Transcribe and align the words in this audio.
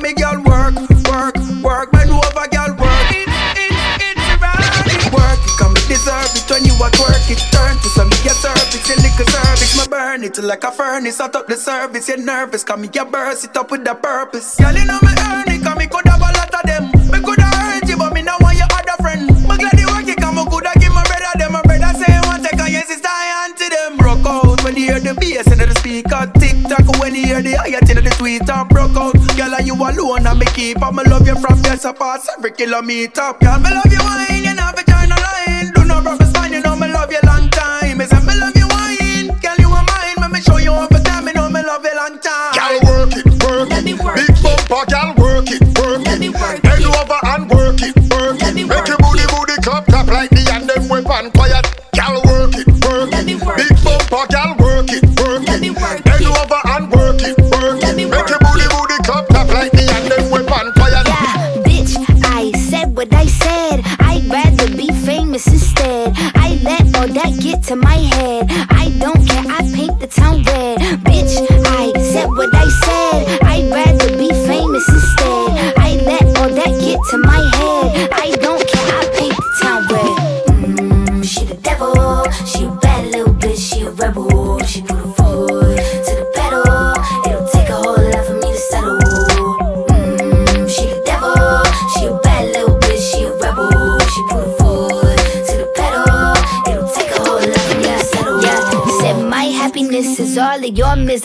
me, 0.00 0.12
gal. 0.14 0.38
Work, 0.42 0.76
work, 1.08 1.36
work, 1.62 1.92
bend 1.92 2.10
over, 2.10 2.46
gal. 2.50 2.72
Work, 2.76 3.10
it, 3.12 3.28
it, 3.58 3.72
it's 4.00 4.34
right. 4.42 5.12
Work, 5.12 5.40
it 5.42 5.54
come 5.58 5.74
deserve 5.88 6.32
it 6.34 6.48
when 6.50 6.64
you 6.64 6.74
at 6.84 6.94
work. 6.98 7.24
It 7.30 7.42
turn 7.52 7.76
to 7.76 7.88
some 7.90 8.10
your 8.24 8.34
service, 8.34 8.88
your 8.88 8.98
liquor 8.98 9.28
service. 9.30 9.76
My 9.76 9.86
burn 9.86 10.24
it 10.24 10.38
like 10.38 10.64
a 10.64 10.70
furnace. 10.72 11.18
Hot 11.18 11.34
up 11.34 11.46
the 11.46 11.56
service, 11.56 12.08
you're 12.08 12.18
nervous. 12.18 12.64
Come 12.64 12.82
me, 12.82 12.90
you 12.92 13.04
burst 13.04 13.44
it 13.44 13.56
up 13.56 13.70
with 13.70 13.84
the 13.84 13.94
purpose. 13.94 14.56
Girl, 14.56 14.74
you 14.74 14.84
know 14.84 14.98
me 15.02 15.12
earn 15.18 15.48
it, 15.48 15.62
come 15.62 15.78
me 15.78 15.86
could 15.86 16.06
have 16.06 16.20
a 16.20 16.30
lot 16.36 16.52
of 16.54 16.62
them. 16.64 16.90
Me 17.10 17.18
could 17.20 17.40
have 17.40 17.54
hurt 17.54 17.88
you, 17.88 17.96
but 17.96 18.12
me 18.12 18.22
now 18.22 18.36
want 18.40 18.56
your 18.56 18.68
other 18.70 18.96
friend. 19.02 19.26
Me 19.26 19.54
glad 19.56 19.78
you 19.78 19.88
work 19.88 20.08
it, 20.08 20.18
come 20.18 20.36
me 20.36 20.44
could 20.50 20.66
have 20.66 20.78
give 20.80 20.92
my 20.92 21.02
brother 21.04 21.34
them. 21.38 21.52
My 21.52 21.62
brother 21.62 21.92
say 21.98 22.12
one 22.28 22.42
take 22.42 22.60
on 22.60 22.70
your 22.70 22.82
sister, 22.82 23.08
I 23.08 23.52
to 23.56 23.66
them. 23.68 23.96
Broke 23.96 24.26
out 24.26 24.62
when 24.64 24.76
you 24.76 24.92
hear 24.92 25.00
the 25.00 25.14
bass 25.14 25.46
into 25.50 25.66
the 25.66 25.74
speaker. 25.80 26.30
Tick 26.38 26.56
tock 26.68 26.86
when 27.00 27.14
you 27.14 27.24
hear 27.24 27.42
the 27.42 27.54
higher 27.56 27.80
into 27.80 28.00
the 28.00 28.10
tweeter. 28.20 28.68
Broke 28.68 28.96
out, 28.96 29.17
are 29.58 29.64
you 29.64 29.74
alone 29.74 30.26
and 30.26 30.38
me 30.38 30.46
keep. 30.46 30.80
I'ma 30.82 31.02
love 31.02 31.26
you 31.26 31.34
from 31.36 31.60
your 31.62 31.92
past 31.94 32.30
every 32.38 32.52
kilometer. 32.52 33.34
Girl, 33.40 33.58
me 33.58 33.70
love 33.70 33.90
you 33.90 33.98
wine, 33.98 34.44
you 34.44 34.54
know, 34.54 34.70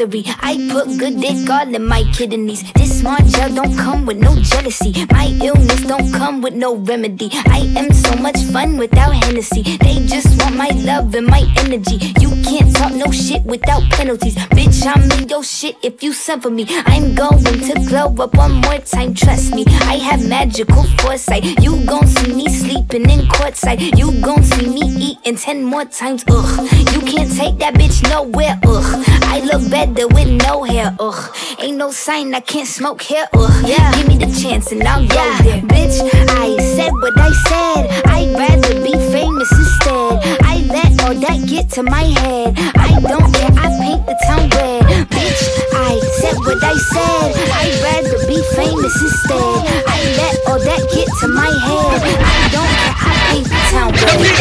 I 0.05 0.69
put 0.69 0.99
good 0.99 1.21
dick 1.21 1.49
all 1.49 1.73
in 1.73 1.87
my 1.87 2.03
kidneys. 2.11 2.61
This 2.73 2.92
Margiela 3.03 3.53
don't 3.53 3.75
come 3.75 4.05
with 4.05 4.17
no 4.17 4.33
jealousy. 4.39 5.05
My 5.11 5.25
illness 5.43 5.81
don't 5.83 6.09
come 6.13 6.41
with 6.41 6.53
no 6.53 6.77
remedy. 6.77 7.29
I 7.33 7.69
am 7.75 7.91
so 7.91 8.15
much 8.15 8.39
fun 8.43 8.77
without 8.77 9.11
Hennessy. 9.11 9.61
They 9.77 10.05
just 10.07 10.41
want 10.41 10.55
my 10.55 10.69
love 10.69 11.13
and 11.13 11.27
my 11.27 11.43
energy. 11.57 11.97
You 12.21 12.29
can't 12.43 12.73
talk 12.73 12.93
no 12.93 13.11
shit 13.11 13.43
without 13.43 13.83
penalties. 13.91 14.35
Bitch, 14.55 14.87
I'm 14.87 15.11
in 15.19 15.27
your 15.27 15.43
shit 15.43 15.75
if 15.83 16.01
you 16.01 16.13
send 16.13 16.43
for 16.43 16.49
me. 16.49 16.65
I'm 16.69 17.13
going 17.13 17.43
to 17.43 17.73
glow 17.89 18.15
up 18.23 18.35
one 18.35 18.53
more 18.61 18.79
time, 18.79 19.13
trust 19.13 19.53
me. 19.53 19.65
I 19.67 19.95
have 19.97 20.25
magical 20.25 20.83
foresight. 20.99 21.43
You 21.61 21.85
gon' 21.85 22.07
see 22.07 22.33
me 22.33 22.47
sleeping 22.47 23.09
in 23.09 23.27
courtside. 23.27 23.97
You 23.97 24.21
gon' 24.21 24.43
see 24.43 24.69
me 24.69 24.81
eating 25.09 25.35
ten 25.35 25.65
more 25.65 25.83
times, 25.83 26.23
ugh. 26.29 26.71
You 26.93 27.01
can't 27.01 27.31
take 27.35 27.57
that 27.57 27.73
bitch 27.73 28.01
nowhere, 28.09 28.57
ugh. 28.63 29.03
I 29.23 29.41
look 29.41 29.69
better 29.69 30.07
with 30.07 30.29
no 30.45 30.63
hair, 30.63 30.95
ugh. 31.01 31.35
Ain't 31.59 31.75
no 31.77 31.91
sign 31.91 32.33
I 32.33 32.39
can't 32.39 32.67
smoke 32.67 32.92
here, 33.01 33.27
ugh. 33.33 33.65
Yeah, 33.67 33.91
give 33.95 34.07
me 34.07 34.17
the 34.17 34.31
chance 34.41 34.71
and 34.71 34.83
I'll 34.83 35.07
go 35.07 35.23
there. 35.43 35.61
Bitch, 35.61 35.97
I 36.29 36.55
said 36.75 36.91
what 36.93 37.17
I 37.17 37.31
said. 37.49 37.89
I'd 38.05 38.33
rather 38.35 38.73
be 38.83 38.93
famous 39.11 39.51
instead. 39.51 40.19
I 40.43 40.63
let 40.69 40.91
all 41.03 41.15
that 41.15 41.47
get 41.47 41.69
to 41.71 41.83
my 41.83 42.03
head. 42.03 42.53
I 42.77 42.99
don't 43.01 43.33
care, 43.33 43.51
I 43.57 43.67
paint 43.81 44.05
the 44.05 44.15
town 44.27 44.49
red. 44.49 44.83
Bitch, 45.09 45.41
I 45.73 45.99
said 46.19 46.37
what 46.39 46.63
I 46.63 46.75
said. 46.93 47.33
I'd 47.59 47.75
rather 47.83 48.27
be 48.27 48.41
famous 48.55 48.95
instead. 49.01 49.63
I 49.87 49.99
let 50.19 50.35
all 50.47 50.59
that 50.59 50.81
get 50.93 51.07
to 51.21 51.27
my 51.27 51.51
head. 51.65 52.01
I 52.03 52.49
don't 52.51 52.73
care, 52.77 52.95
I 52.99 53.13
paint 53.31 53.47
the 53.47 53.61
town 53.71 53.91
red. 53.93 54.32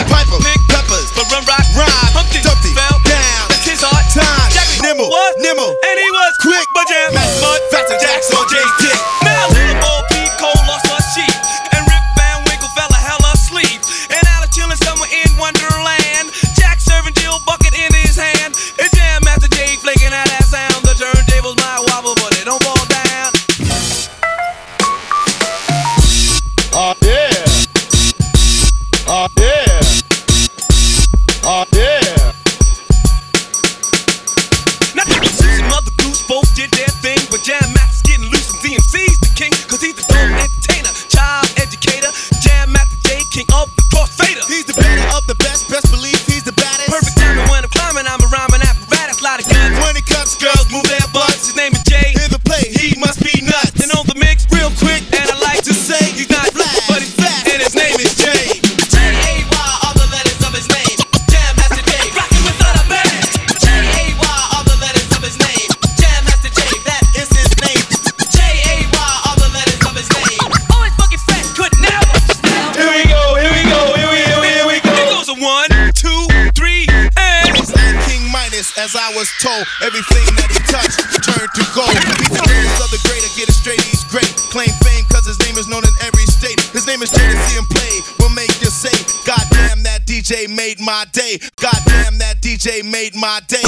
Play, 87.73 87.95
will 88.21 88.35
make 88.35 88.53
you 88.61 88.71
say, 88.71 88.95
God 89.25 89.43
damn, 89.51 89.83
that 89.83 90.07
DJ 90.07 90.49
made 90.49 90.81
my 90.81 91.05
day. 91.13 91.41
God 91.57 91.81
damn, 91.87 92.19
that 92.19 92.41
DJ 92.41 92.85
made 92.85 93.15
my 93.15 93.41
day. 93.49 93.65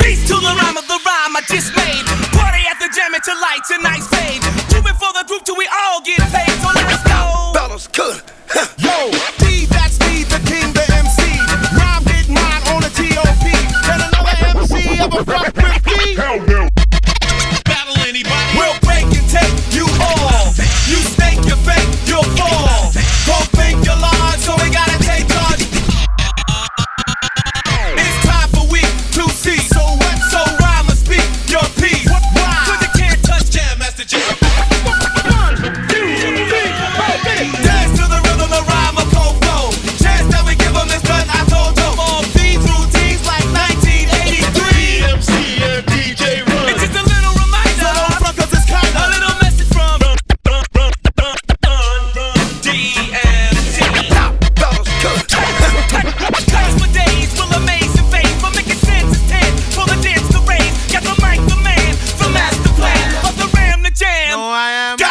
Beats 0.00 0.26
to 0.30 0.36
the 0.38 0.52
rhyme 0.54 0.76
of 0.76 0.86
the 0.86 0.98
rhyme 1.02 1.34
I 1.36 1.42
just 1.48 1.74
made. 1.76 2.04
Party 2.34 2.62
at 2.70 2.78
the 2.78 2.88
jam 2.94 3.14
until 3.14 3.38
lights 3.40 3.70
and 3.70 3.82
nights 3.82 4.06
fade. 4.08 4.42
Do 4.70 4.78
it 4.80 4.96
for 4.96 5.12
the 5.12 5.24
group 5.26 5.44
till 5.44 5.56
we 5.56 5.68
all 5.68 6.00
get 6.02 6.20
paid. 6.30 6.54
So 6.62 6.70
let's 6.74 7.02
go. 7.04 7.52
Fellas, 7.54 7.86
good. 7.88 8.22
Yo, 8.78 9.10
jam. 64.00 64.38
No, 64.38 64.48
I 64.48 64.70
am. 64.70 64.96
Go! 64.96 65.09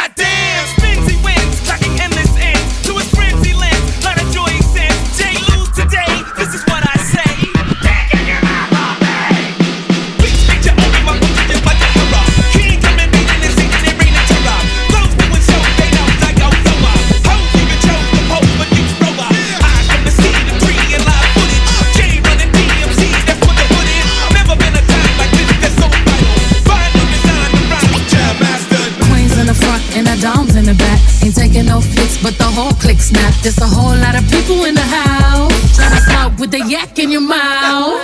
Click 32.79 32.99
snap. 32.99 33.33
There's 33.43 33.59
a 33.59 33.67
whole 33.67 33.95
lot 33.95 34.15
of 34.15 34.23
people 34.31 34.65
in 34.65 34.73
the 34.73 34.87
house. 34.87 35.75
Trying 35.75 35.95
to 35.95 36.01
smoke 36.01 36.39
with 36.39 36.51
the 36.51 36.63
yak 36.65 36.97
in 36.97 37.11
your 37.11 37.21
mouth. 37.21 37.99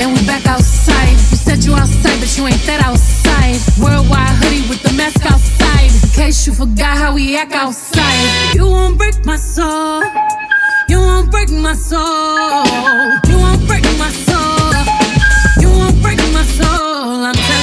And 0.00 0.12
we 0.14 0.20
back 0.26 0.46
outside. 0.46 1.16
We 1.32 1.36
said 1.36 1.64
you 1.64 1.74
outside, 1.74 2.20
but 2.20 2.30
you 2.36 2.46
ain't 2.46 2.64
that 2.66 2.80
outside. 2.84 3.58
Worldwide 3.82 4.36
hoodie 4.40 4.68
with 4.68 4.82
the 4.82 4.92
mask 4.92 5.24
outside. 5.26 5.90
In 5.90 6.10
case 6.10 6.46
you 6.46 6.52
forgot 6.52 6.96
how 6.96 7.14
we 7.14 7.36
act 7.36 7.52
outside. 7.52 8.54
You 8.54 8.66
won't 8.66 8.96
break 8.98 9.24
my 9.24 9.36
soul. 9.36 10.04
You 10.88 11.00
won't 11.00 11.30
break 11.30 11.50
my 11.50 11.74
soul. 11.74 12.64
You 13.28 13.36
won't 13.44 13.66
break 13.66 13.84
my 13.98 14.10
soul. 14.26 14.72
You 15.60 15.70
won't 15.76 16.00
break 16.02 16.18
my 16.32 16.44
soul. 16.44 17.24
I'm 17.26 17.34
telling 17.34 17.57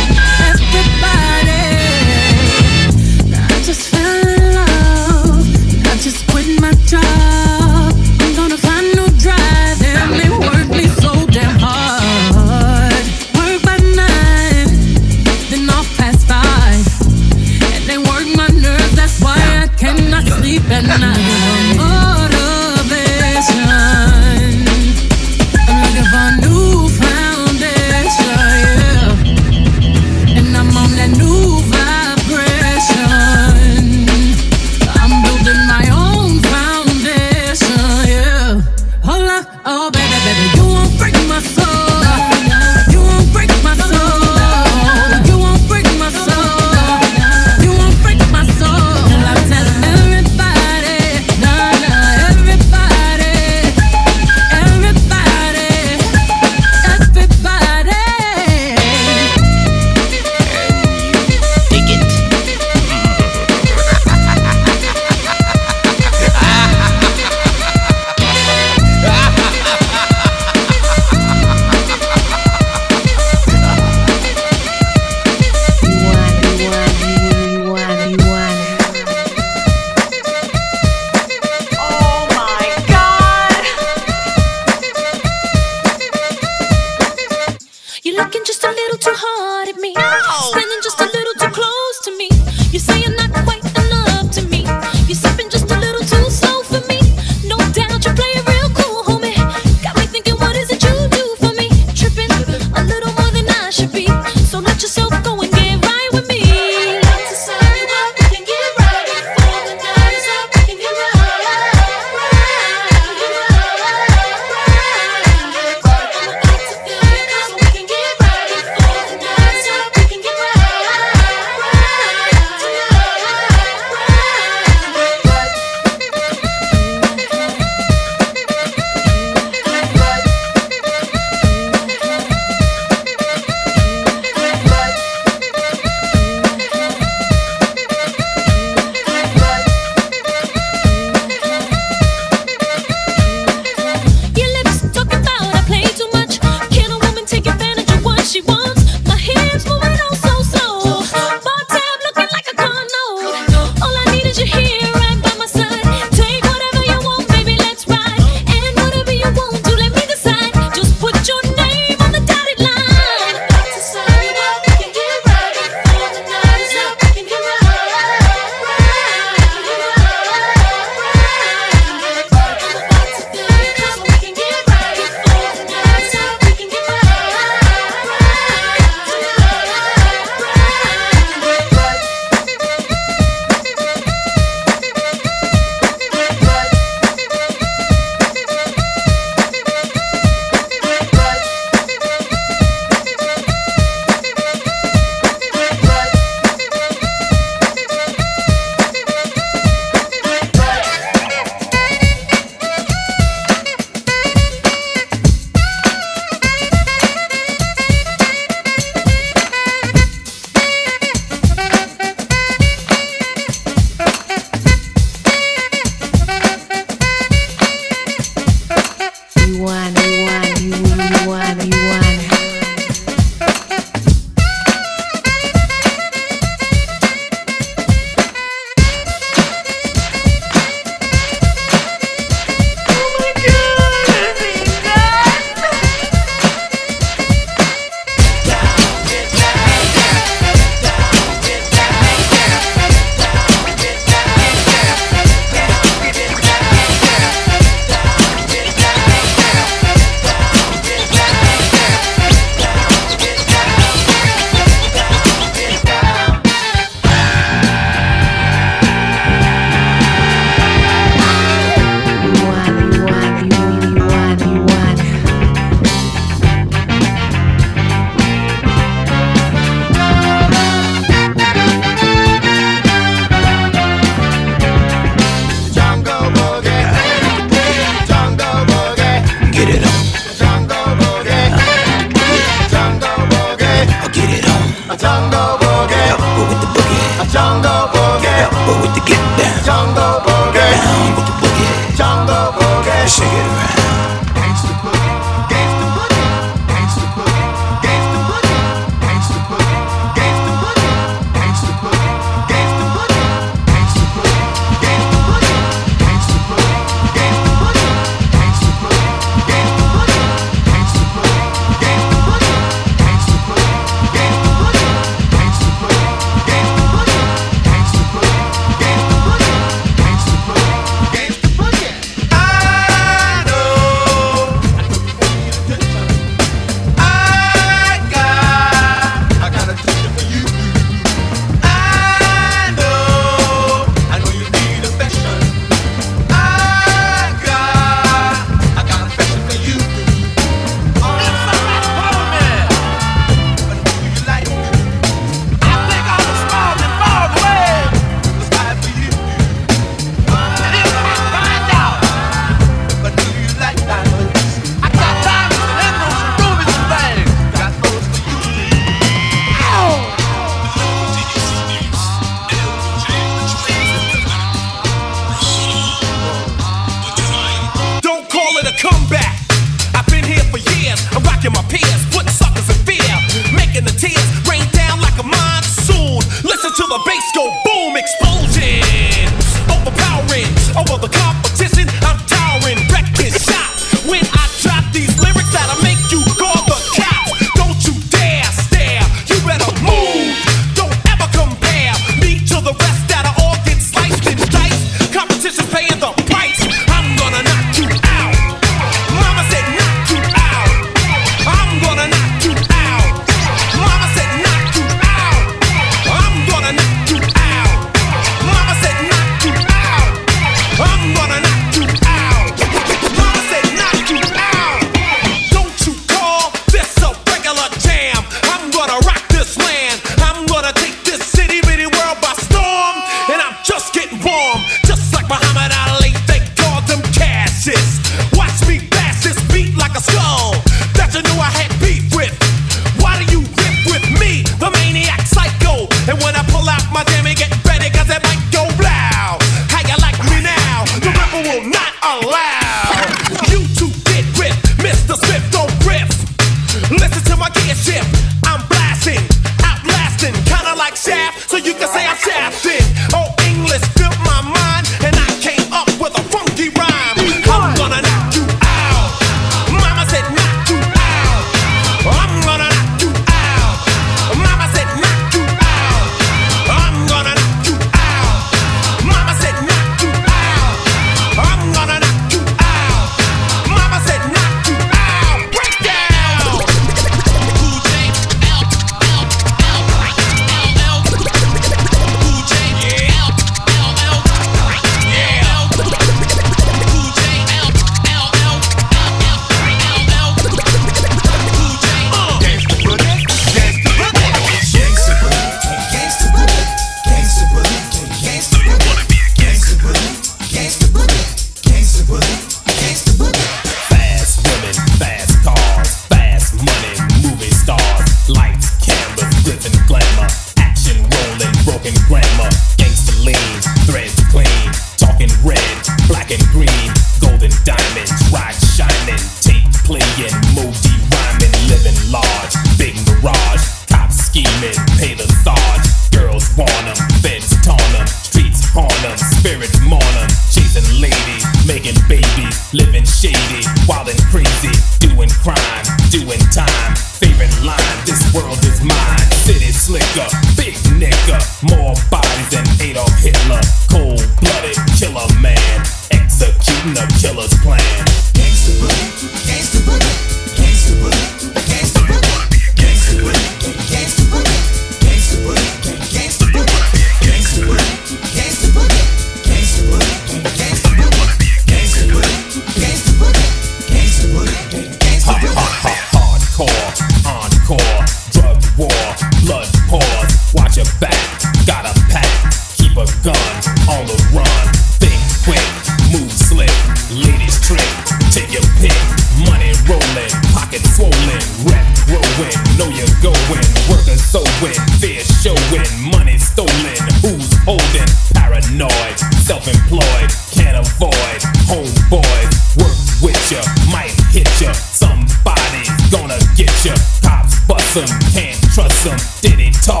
Some 597.92 598.08
can't 598.32 598.56
trust 598.72 599.04
some. 599.04 599.20
didn't 599.42 599.74
talk, 599.84 600.00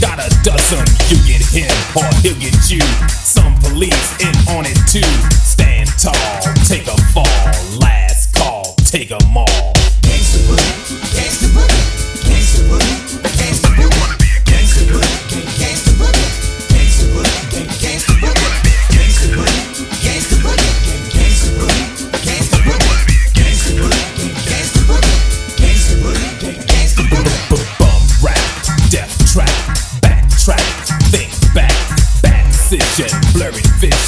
gotta 0.00 0.26
dust 0.42 0.70
some. 0.70 0.82
You 1.06 1.22
get 1.22 1.38
him 1.46 1.70
or 1.94 2.02
he'll 2.18 2.34
get 2.34 2.68
you. 2.68 2.82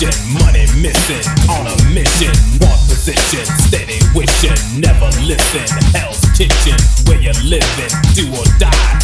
mission, 0.00 0.32
money 0.32 0.66
missing, 0.80 1.30
on 1.50 1.66
a 1.66 1.76
mission. 1.92 2.32
one 2.60 2.78
position, 2.88 3.44
steady 3.68 3.98
wishing, 4.14 4.80
never 4.80 5.06
listen. 5.26 5.66
Hell's 5.92 6.20
kitchen, 6.36 6.78
where 7.06 7.20
you 7.20 7.32
living, 7.44 7.90
do 8.14 8.30
or 8.32 8.46
die. 8.58 8.99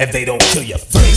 if 0.00 0.12
they 0.12 0.24
don't 0.24 0.40
kill 0.40 0.62
you. 0.62 1.09